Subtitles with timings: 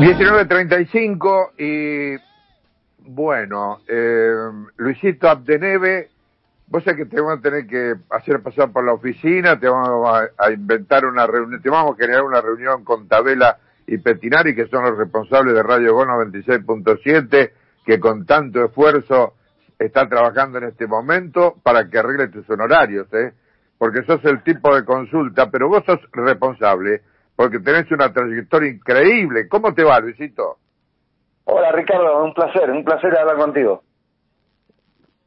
[0.00, 2.16] 19.35 y
[3.10, 4.32] bueno, eh,
[4.78, 6.08] Luisito Abdeneve,
[6.68, 10.08] vos sabés que te vamos a tener que hacer pasar por la oficina, te vamos
[10.08, 14.54] a, a inventar una reunión, te vamos a generar una reunión con Tabela y Petinari,
[14.54, 17.50] que son los responsables de Radio Go 96.7,
[17.84, 19.34] que con tanto esfuerzo
[19.78, 23.34] está trabajando en este momento para que arregle tus honorarios, ¿eh?
[23.76, 27.02] porque sos el tipo de consulta, pero vos sos responsable
[27.40, 29.48] porque tenés una trayectoria increíble.
[29.48, 30.58] ¿Cómo te va, Luisito?
[31.44, 33.82] Hola, Ricardo, un placer, un placer hablar contigo.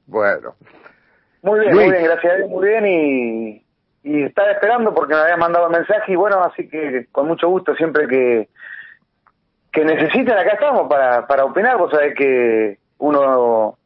[0.06, 0.54] Bueno.
[1.42, 3.66] Muy bien, muy bien, gracias a Dios, muy bien y,
[4.04, 7.74] y estaba esperando porque me había mandado mensaje y bueno, así que con mucho gusto
[7.74, 8.48] siempre que
[9.72, 13.80] que necesiten acá estamos para, para opinar, vos sabés que uno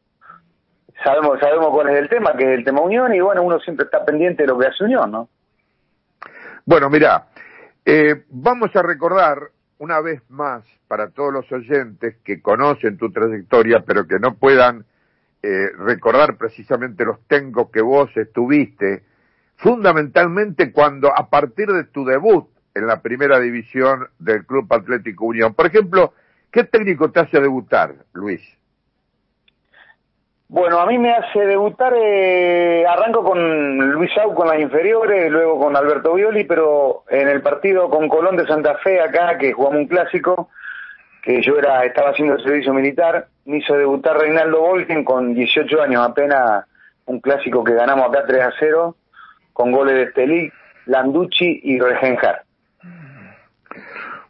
[1.02, 3.86] sabemos sabemos cuál es el tema, que es el tema Unión y bueno, uno siempre
[3.86, 5.30] está pendiente de lo que hace Unión, ¿no?
[6.66, 7.24] Bueno, mira,
[7.84, 13.84] eh, vamos a recordar una vez más para todos los oyentes que conocen tu trayectoria,
[13.86, 14.84] pero que no puedan
[15.42, 19.04] eh, recordar precisamente los tengos que vos estuviste,
[19.56, 25.54] fundamentalmente cuando a partir de tu debut en la primera división del Club Atlético Unión.
[25.54, 26.12] Por ejemplo,
[26.50, 28.40] ¿qué técnico te hace debutar, Luis?
[30.50, 35.58] Bueno, a mí me hace debutar, eh, arranco con Luis Sau con las inferiores, luego
[35.58, 39.80] con Alberto Violi, pero en el partido con Colón de Santa Fe acá, que jugamos
[39.80, 40.48] un clásico,
[41.22, 45.82] que yo era estaba haciendo el servicio militar, me hizo debutar Reinaldo Volken con 18
[45.82, 46.64] años apenas,
[47.04, 48.96] un clásico que ganamos acá 3 a 0,
[49.52, 50.50] con goles de Estelí,
[50.86, 52.44] Landucci y Regenjar.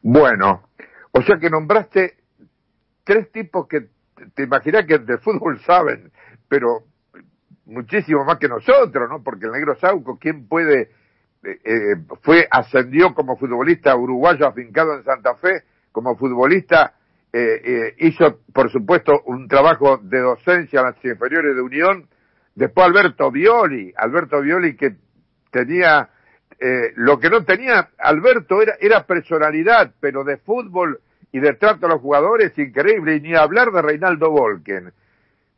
[0.02, 0.64] Bueno,
[1.12, 2.16] o sea que nombraste
[3.04, 3.86] tres tipos que
[4.34, 6.10] te imaginas que de fútbol saben,
[6.48, 6.84] pero
[7.68, 9.22] muchísimo más que nosotros, ¿no?
[9.22, 10.90] Porque el negro Sauco, ¿quién puede?
[11.44, 16.94] Eh, eh, fue, ascendió como futbolista uruguayo afincado en Santa Fe, como futbolista,
[17.32, 22.08] eh, hizo, por supuesto, un trabajo de docencia en las inferiores de Unión.
[22.54, 24.96] Después Alberto Violi, Alberto Violi que
[25.50, 26.08] tenía,
[26.96, 31.00] lo que no tenía Alberto era, era personalidad, pero de fútbol
[31.32, 34.92] y de trato a los jugadores increíble, y ni hablar de Reinaldo Volken.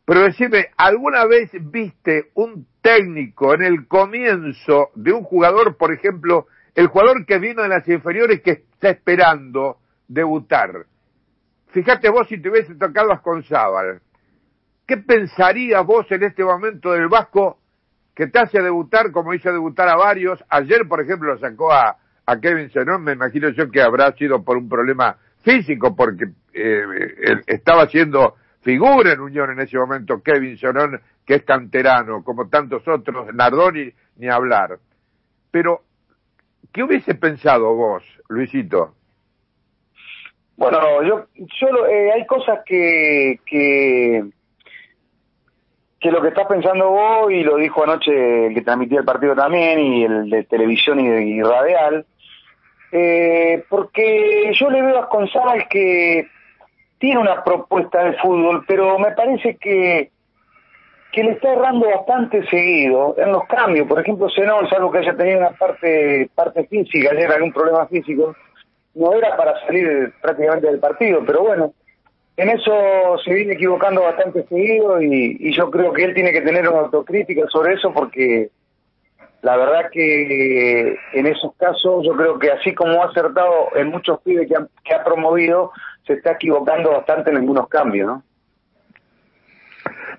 [0.05, 6.49] Pero decime, ¿alguna vez viste un técnico en el comienzo de un jugador, por ejemplo,
[6.75, 10.87] el jugador que vino de las inferiores que está esperando debutar?
[11.69, 14.01] Fíjate vos si te hubiese tocado a Asconzábal.
[14.85, 17.61] ¿Qué pensarías vos en este momento del Vasco
[18.13, 20.43] que te hace debutar como hizo debutar a varios?
[20.49, 24.43] Ayer, por ejemplo, lo sacó a, a Kevin Zenón, me imagino yo que habrá sido
[24.43, 26.85] por un problema físico, porque eh,
[27.47, 32.87] estaba haciendo figura en Unión en ese momento Kevin Sonón, que es canterano, como tantos
[32.87, 34.79] otros, Nardoni, ni hablar.
[35.51, 35.83] Pero,
[36.73, 38.95] ¿qué hubiese pensado vos, Luisito?
[40.57, 44.25] Bueno, yo, yo eh, hay cosas que, que,
[45.99, 49.35] que lo que estás pensando vos, y lo dijo anoche el que transmitía el partido
[49.35, 52.05] también, y el de televisión y radial,
[52.93, 56.27] eh, porque yo le veo a González que
[56.99, 60.11] tiene una propuesta de fútbol, pero me parece que
[61.13, 63.89] que le está errando bastante seguido en los cambios.
[63.89, 68.35] Por ejemplo, Zenón, salvo que haya tenido una parte parte física, ayer algún problema físico,
[68.95, 71.73] no era para salir prácticamente del partido, pero bueno,
[72.37, 76.43] en eso se viene equivocando bastante seguido y, y yo creo que él tiene que
[76.43, 78.51] tener una autocrítica sobre eso porque
[79.43, 84.21] la verdad que en esos casos yo creo que así como ha acertado en muchos
[84.23, 85.73] pibes que, que ha promovido,
[86.07, 88.23] se está equivocando bastante en algunos cambios, ¿no?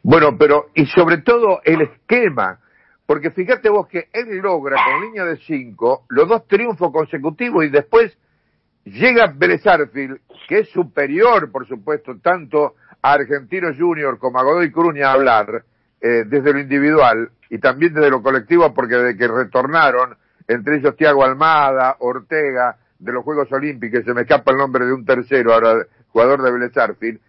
[0.03, 2.59] Bueno, pero y sobre todo el esquema,
[3.05, 7.69] porque fíjate vos que él logra con línea de cinco los dos triunfos consecutivos y
[7.69, 8.17] después
[8.85, 9.61] llega Vélez
[10.47, 15.63] que es superior, por supuesto, tanto a Argentino Junior como a Godoy Cruz a hablar
[16.01, 20.17] eh, desde lo individual, y también desde lo colectivo, porque desde que retornaron,
[20.47, 24.93] entre ellos Tiago Almada, Ortega, de los Juegos Olímpicos, se me escapa el nombre de
[24.93, 27.19] un tercero, ahora jugador de Vélez Arfield,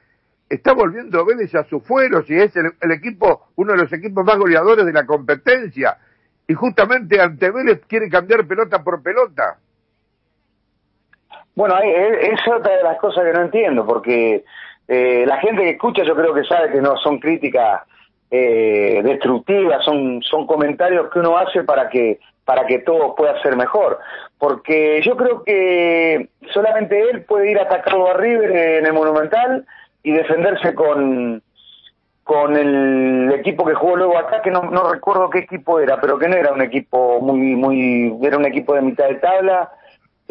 [0.48, 4.36] está volviendo Vélez a su fuero, si es el, equipo, uno de los equipos más
[4.36, 5.96] goleadores de la competencia,
[6.46, 9.56] y justamente ante Vélez quiere cambiar pelota por pelota.
[11.54, 14.44] Bueno, es otra de las cosas que no entiendo, porque
[14.88, 17.82] eh, la gente que escucha yo creo que sabe que no son críticas
[18.34, 23.56] eh, destructivas, son, son comentarios que uno hace para que, para que todo pueda ser
[23.56, 23.99] mejor.
[24.38, 29.67] Porque yo creo que solamente él puede ir a atacarlo a River en el Monumental
[30.02, 31.43] y defenderse con,
[32.25, 36.19] con el equipo que jugó luego acá, que no, no recuerdo qué equipo era, pero
[36.19, 39.70] que no era un equipo muy, muy, era un equipo de mitad de tabla,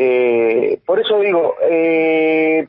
[0.04, 2.68] Eh, por eso digo, eh,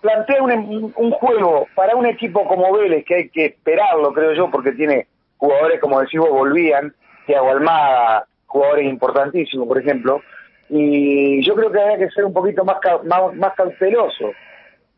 [0.00, 4.72] plantea un, juego para un equipo como Vélez, que hay que esperarlo, creo yo, porque
[4.72, 5.06] tiene
[5.36, 6.92] jugadores, como decimos, volvían,
[7.24, 10.22] Thiago Almada, jugadores importantísimos, por ejemplo,
[10.70, 14.32] y yo creo que había que ser un poquito más, más, más cauteloso.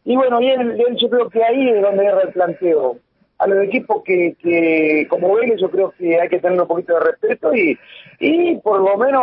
[0.07, 0.49] Y bueno, y
[0.97, 2.97] yo creo que ahí es donde era el planteo.
[3.37, 6.95] A los equipos que, que como Vélez, yo creo que hay que tener un poquito
[6.95, 7.79] de respeto y,
[8.21, 9.23] y por lo menos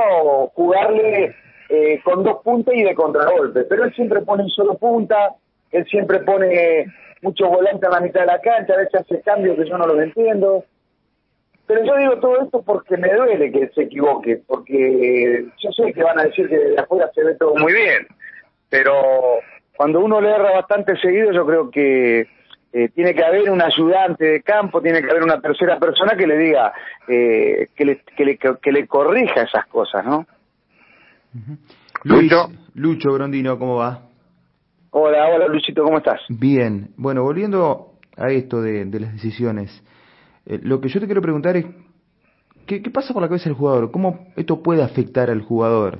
[0.54, 1.34] jugarle
[1.74, 3.64] eh, con dos puntas y de contragolpe.
[3.64, 5.36] Pero él siempre pone un solo punta,
[5.72, 6.86] él siempre pone
[7.22, 9.88] muchos volantes a la mitad de la cancha, a veces hace cambios que yo no
[9.88, 10.66] los entiendo.
[11.68, 16.04] Pero yo digo todo esto porque me duele que se equivoque, porque yo sé que
[16.04, 18.06] van a decir que de afuera se ve todo muy bien,
[18.68, 18.94] pero
[19.78, 22.28] cuando uno le erra bastante seguido, yo creo que
[22.74, 26.28] eh, tiene que haber un ayudante de campo, tiene que haber una tercera persona que
[26.28, 26.74] le diga,
[27.08, 28.02] eh, que, le,
[28.62, 30.26] que le corrija esas cosas, ¿no?
[32.04, 32.50] Lucho.
[32.74, 34.08] Lucho Grondino, ¿cómo va?
[34.92, 36.20] Hola, hola Luchito, ¿cómo estás?
[36.28, 39.84] Bien, bueno, volviendo a esto de, las decisiones,
[40.46, 41.66] eh, lo que yo te quiero preguntar es,
[42.66, 43.92] ¿qué, pasa por la cabeza del jugador?
[43.92, 46.00] ¿Cómo esto puede afectar al jugador?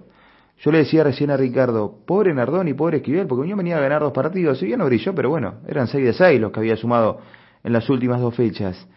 [0.58, 3.82] Yo le decía recién a Ricardo, pobre Nardón y pobre Esquivel, porque yo venía a
[3.82, 6.60] ganar dos partidos, si bien no brilló, pero bueno, eran seis de seis los que
[6.60, 7.20] había sumado
[7.64, 8.88] en las últimas dos fechas,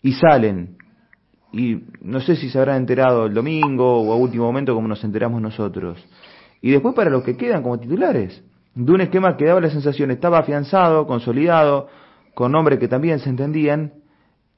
[0.00, 0.78] y salen,
[1.54, 5.04] y no sé si se habrán enterado el domingo o a último momento como nos
[5.04, 6.04] enteramos nosotros.
[6.60, 8.42] Y después para los que quedan como titulares,
[8.74, 11.88] de un esquema que daba la sensación estaba afianzado, consolidado,
[12.34, 13.92] con nombres que también se entendían,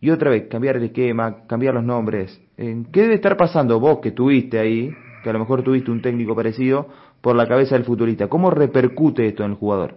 [0.00, 2.40] y otra vez cambiar el esquema, cambiar los nombres.
[2.56, 4.90] ¿Qué debe estar pasando vos que tuviste ahí,
[5.22, 6.88] que a lo mejor tuviste un técnico parecido,
[7.20, 8.28] por la cabeza del futbolista?
[8.28, 9.96] ¿Cómo repercute esto en el jugador?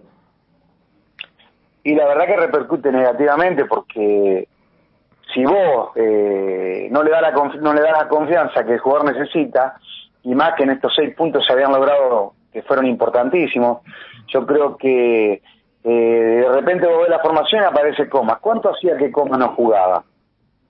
[1.82, 4.48] Y la verdad que repercute negativamente porque
[5.32, 6.49] si vos eh,
[6.90, 9.76] no le da la no le da la confianza que el jugador necesita
[10.22, 13.78] y más que en estos seis puntos se habían logrado que fueron importantísimos
[14.26, 15.42] yo creo que
[15.82, 18.38] eh, de repente vos la formación y aparece Comas.
[18.40, 20.04] ¿cuánto hacía que Comas no jugaba?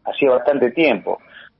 [0.04, 1.18] hacía bastante tiempo.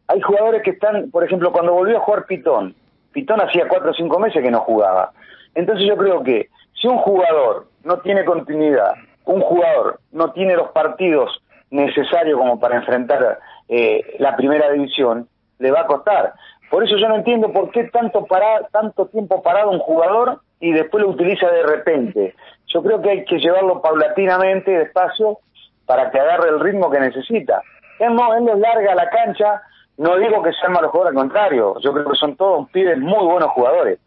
[0.08, 2.74] Hay jugadores que están por ejemplo cuando volvió a jugar Pitón
[3.12, 5.12] Pitón hacía cuatro o cinco meses que no jugaba.
[5.54, 6.48] Entonces yo creo que
[6.80, 8.92] si un jugador no tiene continuidad
[9.24, 13.38] un jugador no tiene los partidos necesario como para enfrentar
[13.70, 15.28] eh, la primera división,
[15.61, 16.34] le va a costar.
[16.70, 20.72] Por eso yo no entiendo por qué tanto, parar, tanto tiempo parado un jugador y
[20.72, 22.34] después lo utiliza de repente.
[22.67, 25.38] Yo creo que hay que llevarlo paulatinamente, despacio,
[25.87, 27.62] para que agarre el ritmo que necesita.
[28.00, 29.62] Él no, él les larga la cancha,
[29.99, 33.25] no digo que sean malos jugadores, al contrario, yo creo que son todos pibes muy
[33.25, 34.00] buenos jugadores,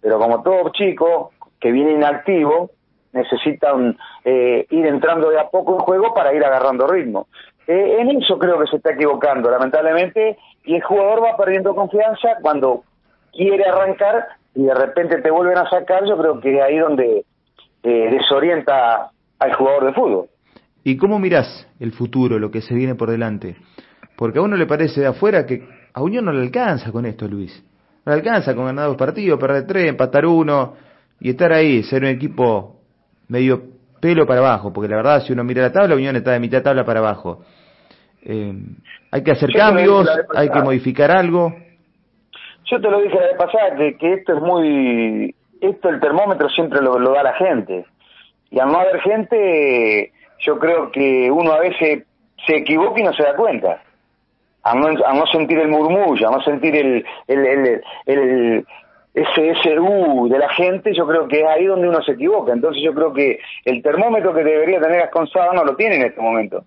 [0.00, 2.70] pero como todo chico que viene inactivo,
[3.12, 7.26] necesitan eh, ir entrando de a poco en juego para ir agarrando ritmo.
[7.72, 12.30] Eh, en eso creo que se está equivocando, lamentablemente, y el jugador va perdiendo confianza
[12.42, 12.82] cuando
[13.32, 14.26] quiere arrancar
[14.56, 17.24] y de repente te vuelven a sacar, yo creo que ahí donde
[17.84, 20.26] eh, desorienta al jugador de fútbol.
[20.82, 23.54] ¿Y cómo mirás el futuro, lo que se viene por delante?
[24.16, 25.62] Porque a uno le parece de afuera que
[25.94, 27.62] a Unión no le alcanza con esto, Luis.
[28.04, 30.74] No le alcanza con ganar dos partidos, perder tres, empatar uno
[31.20, 32.80] y estar ahí, ser un equipo
[33.28, 33.62] medio
[34.00, 36.62] pelo para abajo, porque la verdad si uno mira la tabla, Unión está de mitad
[36.62, 37.44] tabla para abajo.
[38.22, 38.52] Eh,
[39.10, 41.54] hay que hacer cambios, hay que modificar algo.
[42.70, 45.34] Yo te lo dije la vez pasada, que, que esto es muy...
[45.60, 47.84] Esto el termómetro siempre lo, da la gente.
[48.50, 52.04] Y al no haber gente, yo creo que uno a veces
[52.46, 53.82] se equivoca y no se da cuenta.
[54.62, 58.66] A no, a no sentir el murmullo, a no sentir el, el, el, el
[59.20, 62.52] ese, ese uh de la gente, yo creo que es ahí donde uno se equivoca.
[62.52, 66.20] Entonces yo creo que el termómetro que debería tener Asconsada no lo tiene en este
[66.20, 66.62] momento.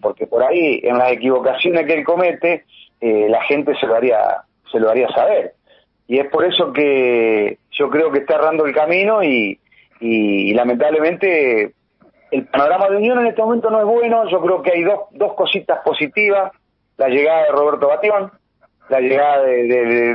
[0.00, 2.64] Porque por ahí, en las equivocaciones que él comete,
[3.00, 4.18] eh, la gente se lo haría,
[4.70, 5.54] se lo haría saber.
[6.06, 9.58] Y es por eso que yo creo que está errando el camino y,
[10.00, 11.72] y, lamentablemente
[12.30, 14.28] el panorama de Unión en este momento no es bueno.
[14.30, 16.52] Yo creo que hay dos, dos cositas positivas.
[16.96, 18.30] La llegada de Roberto Batión,
[18.88, 19.64] la llegada de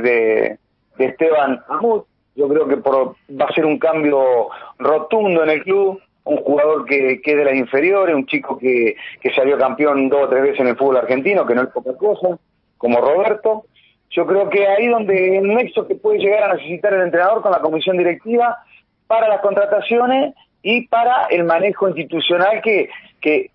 [0.00, 0.58] de
[0.98, 2.06] Esteban Amut.
[2.34, 6.86] Yo creo que por, va a ser un cambio rotundo en el club, un jugador
[6.86, 10.42] que, que es de las inferiores, un chico que, que salió campeón dos o tres
[10.42, 12.38] veces en el fútbol argentino, que no es poca cosa,
[12.78, 13.64] como Roberto.
[14.10, 17.52] Yo creo que ahí donde el nexo que puede llegar a necesitar el entrenador con
[17.52, 18.58] la comisión directiva
[19.06, 22.88] para las contrataciones y para el manejo institucional que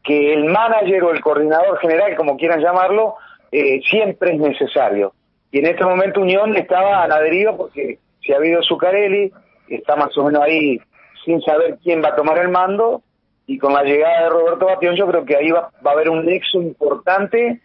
[0.06, 3.16] el manager o el coordinador general, como quieran llamarlo,
[3.52, 5.14] eh, siempre es necesario.
[5.52, 9.32] Y en este momento Unión estaba a la deriva porque si ha habido Zuccarelli,
[9.70, 10.80] está más o menos ahí
[11.26, 13.04] sin saber quién va a tomar el mando,
[13.48, 16.26] y con la llegada de Roberto Batión yo creo que ahí va, a haber un
[16.26, 17.62] nexo importante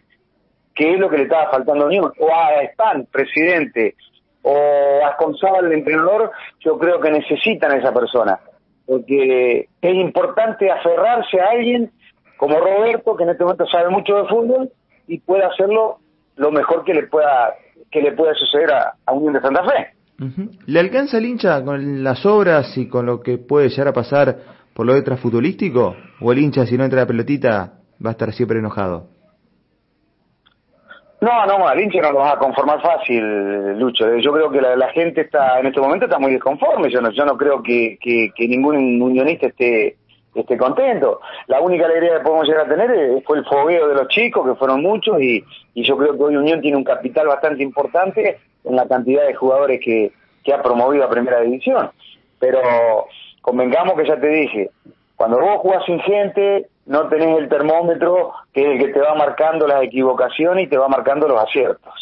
[0.73, 2.11] que es lo que le estaba faltando a Unión.
[2.19, 3.95] O a Span, presidente,
[4.41, 4.55] o
[5.05, 8.39] Asconzabal, el entrenador, yo creo que necesitan a esa persona.
[8.85, 11.91] Porque es importante aferrarse a alguien
[12.37, 14.71] como Roberto, que en este momento sabe mucho de fútbol
[15.07, 15.99] y puede hacerlo
[16.35, 17.55] lo mejor que le pueda
[17.91, 19.93] que le pueda suceder a, a Unión de Santa Fe.
[20.67, 24.37] ¿Le alcanza el hincha con las obras y con lo que puede llegar a pasar
[24.73, 25.95] por lo futbolístico?
[26.21, 27.73] ¿O el hincha, si no entra la pelotita,
[28.03, 29.07] va a estar siempre enojado?
[31.21, 34.05] No, no, el hincha no lo va a conformar fácil, Lucho.
[34.17, 36.89] Yo creo que la, gente está, en este momento está muy desconforme.
[36.89, 39.95] Yo no, yo no creo que, que, que ningún unionista esté,
[40.35, 41.21] esté contento.
[41.47, 44.55] La única alegría que podemos llegar a tener fue el fogueo de los chicos, que
[44.55, 48.75] fueron muchos, y, y yo creo que hoy Unión tiene un capital bastante importante en
[48.75, 50.11] la cantidad de jugadores que,
[50.43, 51.91] que ha promovido a Primera División.
[52.39, 52.59] Pero
[53.41, 54.69] convengamos que ya te dije,
[55.15, 59.15] cuando vos jugás sin gente, no tenés el termómetro que es el que te va
[59.15, 61.93] marcando las equivocaciones y te va marcando los aciertos.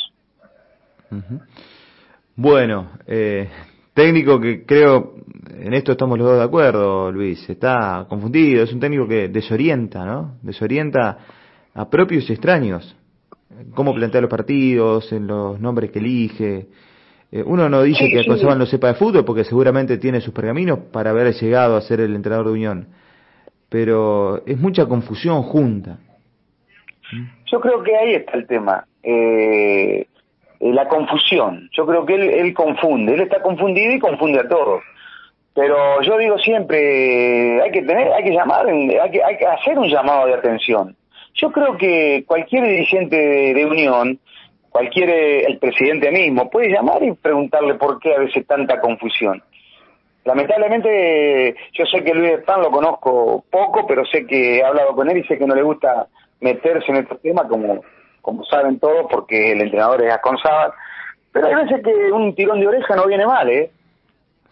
[2.36, 3.50] Bueno, eh,
[3.94, 5.16] técnico que creo,
[5.60, 10.06] en esto estamos los dos de acuerdo, Luis, está confundido, es un técnico que desorienta,
[10.06, 10.38] ¿no?
[10.42, 11.18] Desorienta
[11.74, 12.96] a propios y extraños.
[13.76, 16.68] Cómo plantea los partidos, en los nombres que elige.
[17.32, 18.46] Eh, uno no dice que sí.
[18.46, 22.16] no sepa de fútbol porque seguramente tiene sus pergaminos para haber llegado a ser el
[22.16, 22.88] entrenador de Unión
[23.72, 25.98] pero es mucha confusión junta.
[27.50, 30.08] Yo creo que ahí está el tema, eh,
[30.62, 31.70] eh, la confusión.
[31.72, 34.84] Yo creo que él, confunde, él está confundido y confunde a todos.
[35.56, 39.78] Pero yo digo siempre, hay que tener, hay que llamar, hay que, hay que hacer
[39.78, 40.96] un llamado de atención.
[41.34, 44.20] Yo creo que cualquier dirigente de, de Unión,
[44.70, 49.42] cualquier, el presidente mismo, puede llamar y preguntarle por qué a veces tanta confusión.
[50.24, 55.10] Lamentablemente, yo sé que Luis Pan lo conozco poco, pero sé que he hablado con
[55.10, 56.08] él y sé que no le gusta
[56.40, 57.82] meterse en estos temas, como,
[58.22, 60.72] como saben todos, porque el entrenador es Asconzábal.
[61.32, 63.72] Pero hay veces que un tirón de oreja no viene mal, ¿eh?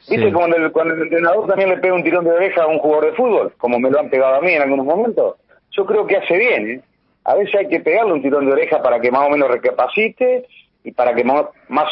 [0.10, 2.80] ¿Viste cuando el, cuando el entrenador también le pega un tirón de oreja a un
[2.80, 5.36] jugador de fútbol, como me lo han pegado a mí en algunos momentos?
[5.72, 6.82] Yo creo que hace bien, ¿eh?
[7.26, 10.48] A veces hay que pegarle un tirón de oreja para que más o menos recapacite
[10.84, 11.90] y para que más, más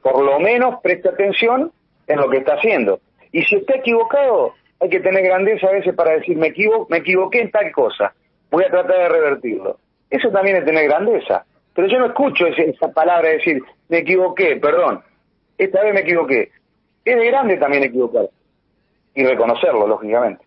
[0.00, 1.72] por lo menos preste atención
[2.06, 3.00] en lo que está haciendo.
[3.32, 6.98] Y si está equivocado, hay que tener grandeza a veces para decir, me, equivo me
[6.98, 8.14] equivoqué en tal cosa,
[8.50, 9.78] voy a tratar de revertirlo.
[10.10, 11.44] Eso también es tener grandeza.
[11.74, 15.00] Pero yo no escucho esa palabra de decir, me equivoqué, perdón,
[15.56, 16.50] esta vez me equivoqué.
[17.04, 18.28] Es de grande también equivocar.
[19.14, 20.44] Y reconocerlo, lógicamente.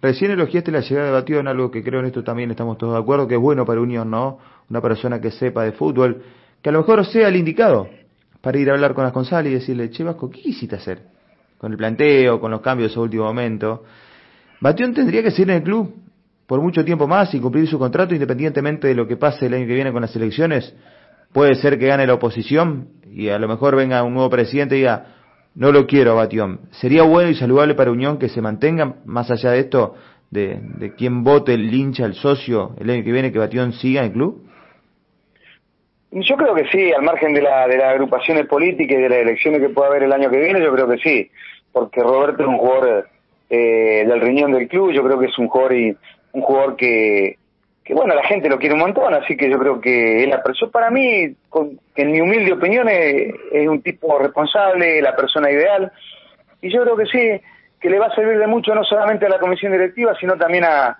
[0.00, 2.94] Recién elogiaste la llegada de Batido en algo que creo en esto también estamos todos
[2.94, 4.38] de acuerdo, que es bueno para Unión, ¿no?
[4.70, 6.22] Una persona que sepa de fútbol,
[6.62, 7.88] que a lo mejor sea el indicado
[8.40, 11.00] para ir a hablar con las González y decirle, che Vasco, ¿qué quisiste hacer?
[11.60, 13.84] con el planteo, con los cambios a último momento.
[14.60, 15.94] Batión tendría que seguir en el club
[16.50, 19.68] por mucho tiempo más y cumplir su contrato independientemente de lo que pase el año
[19.68, 20.74] que viene con las elecciones.
[21.32, 24.78] Puede ser que gane la oposición y a lo mejor venga un nuevo presidente y
[24.78, 25.14] diga,
[25.54, 26.62] no lo quiero Batión.
[26.72, 29.94] Sería bueno y saludable para Unión que se mantenga, más allá de esto,
[30.32, 34.00] de, de quién vote el hincha, el socio, el año que viene, que Batión siga
[34.00, 34.42] en el club.
[36.10, 39.18] Yo creo que sí, al margen de, la, de las agrupaciones políticas y de las
[39.18, 41.30] elecciones que pueda haber el año que viene, yo creo que sí,
[41.70, 43.06] porque Roberto es un jugador
[43.48, 45.96] eh, del riñón del club, yo creo que es un jugador y,
[46.32, 47.36] un jugador que,
[47.90, 50.90] bueno, la gente lo quiere un montón, así que yo creo que él apreció para
[50.90, 55.90] mí, con, que en mi humilde opinión es, es, un tipo responsable, la persona ideal,
[56.62, 57.40] y yo creo que sí,
[57.80, 60.64] que le va a servir de mucho no solamente a la comisión directiva, sino también
[60.64, 60.98] a,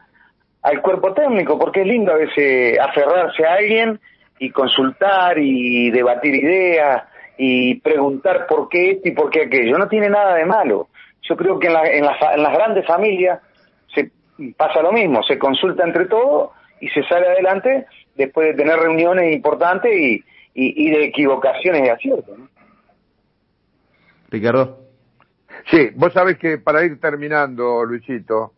[0.62, 4.00] al cuerpo técnico, porque es lindo a veces aferrarse a alguien
[4.38, 7.04] y consultar y debatir ideas
[7.36, 9.78] y preguntar por qué esto y por qué aquello.
[9.78, 10.88] No tiene nada de malo.
[11.22, 13.40] Yo creo que en, la, en, las, en las grandes familias
[13.94, 14.10] se
[14.56, 19.32] pasa lo mismo, se consulta entre todos y se sale adelante después de tener reuniones
[19.34, 22.38] importantes y, y, y de equivocaciones y aciertos.
[22.38, 22.48] ¿no?
[24.30, 24.78] Ricardo.
[25.70, 28.52] Sí, vos sabés que para ir terminando, Luisito,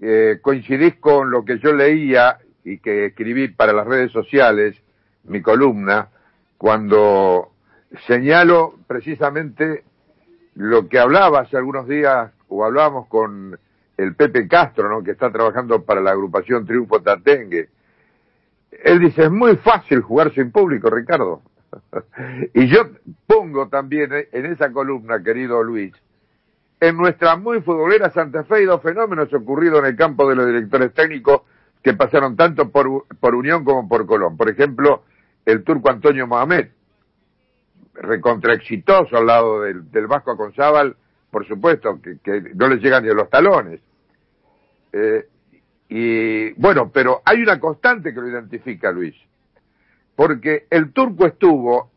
[0.00, 4.76] eh, coincidís con lo que yo leía y que escribí para las redes sociales
[5.24, 6.08] mi columna,
[6.56, 7.52] cuando
[8.06, 9.84] señalo precisamente
[10.54, 13.58] lo que hablaba hace algunos días, o hablábamos con
[14.02, 15.02] el Pepe Castro, ¿no?
[15.02, 17.68] que está trabajando para la agrupación Triunfo Tatengue.
[18.70, 21.42] Él dice, es muy fácil jugar sin público, Ricardo.
[22.54, 22.88] y yo
[23.26, 25.92] pongo también en esa columna, querido Luis,
[26.80, 30.94] en nuestra muy futbolera Santa Fe dos fenómenos ocurridos en el campo de los directores
[30.94, 31.42] técnicos
[31.82, 34.36] que pasaron tanto por, por Unión como por Colón.
[34.36, 35.04] Por ejemplo,
[35.44, 36.68] el turco Antonio Mohamed,
[37.94, 40.96] recontra exitoso al lado del, del Vasco Aconzábal,
[41.30, 43.80] por supuesto, que, que, no le llegan ni a los talones.
[44.92, 45.26] Eh,
[45.88, 49.16] y bueno, pero hay una constante que lo identifica Luis,
[50.14, 51.90] porque el turco estuvo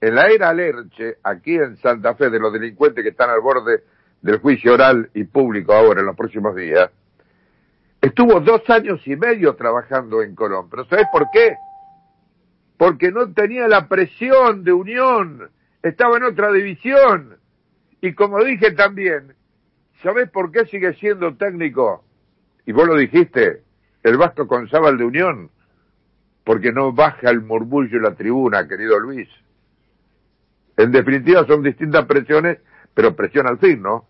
[0.00, 3.84] en la era Lerche, aquí en Santa Fe, de los delincuentes que están al borde
[4.20, 6.90] del juicio oral y público ahora en los próximos días,
[8.00, 10.68] estuvo dos años y medio trabajando en Colón.
[10.70, 11.56] ¿Pero sabes por qué?
[12.76, 15.50] Porque no tenía la presión de Unión,
[15.82, 17.38] estaba en otra división.
[18.00, 19.34] Y como dije también,
[20.02, 22.04] ¿sabes por qué sigue siendo técnico?
[22.66, 23.62] Y vos lo dijiste,
[24.02, 25.50] el Vasco Conzábal de Unión,
[26.44, 29.28] porque no baja el murmullo en la tribuna, querido Luis.
[30.76, 32.58] En definitiva son distintas presiones,
[32.92, 34.06] pero presión al fin, ¿no?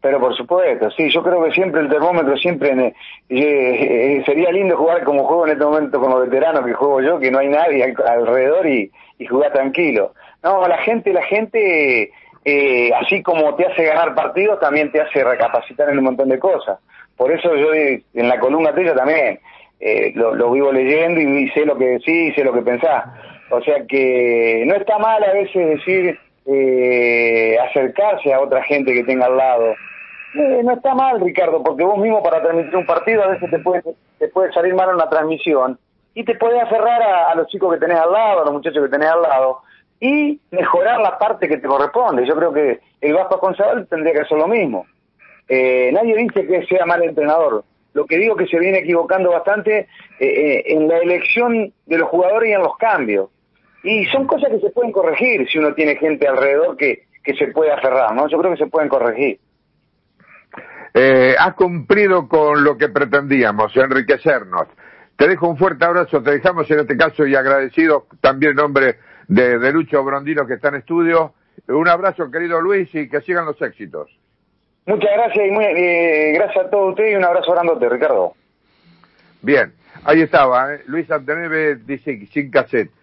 [0.00, 2.94] Pero por supuesto, sí, yo creo que siempre el termómetro, siempre eh,
[3.30, 7.18] eh, sería lindo jugar como juego en este momento con los veteranos que juego yo,
[7.18, 10.12] que no hay nadie alrededor y, y jugar tranquilo.
[10.42, 12.12] No, la gente, la gente,
[12.44, 16.38] eh, así como te hace ganar partidos, también te hace recapacitar en un montón de
[16.38, 16.78] cosas.
[17.16, 19.38] Por eso yo en la columna tuya también
[19.80, 23.04] eh, lo, lo, vivo leyendo y, sé lo que decís, sé lo que pensás.
[23.50, 29.04] O sea que no está mal a veces decir eh, acercarse a otra gente que
[29.04, 29.74] tenga al lado.
[30.34, 33.58] Eh, no está mal, Ricardo, porque vos mismo para transmitir un partido a veces te
[33.58, 33.82] puede,
[34.18, 35.78] te puede salir mal una transmisión
[36.14, 38.90] y te puede aferrar a, los chicos que tenés al lado, a los muchachos que
[38.90, 39.60] tenés al lado
[40.00, 42.26] y mejorar la parte que te corresponde.
[42.26, 44.86] Yo creo que el Vasco Consadal tendría que hacer lo mismo.
[45.48, 47.64] Eh, nadie dice que sea mal entrenador.
[47.94, 51.98] Lo que digo es que se viene equivocando bastante eh, eh, en la elección de
[51.98, 53.30] los jugadores y en los cambios.
[53.84, 57.48] Y son cosas que se pueden corregir si uno tiene gente alrededor que, que se
[57.48, 58.28] puede aferrar, ¿no?
[58.28, 59.38] Yo creo que se pueden corregir.
[60.92, 64.68] Eh, has cumplido con lo que pretendíamos, enriquecernos.
[65.16, 68.96] Te dejo un fuerte abrazo, te dejamos en este caso y agradecido también en nombre
[69.28, 71.34] de, de Lucho Brondino que está en estudio.
[71.68, 74.10] Un abrazo, querido Luis, y que sigan los éxitos.
[74.86, 78.34] Muchas gracias y muy, eh, gracias a todos ustedes y un abrazo grandote, Ricardo.
[79.40, 79.72] Bien,
[80.04, 80.80] ahí estaba, ¿eh?
[80.86, 82.90] Luis Anteneve dice sin cassette.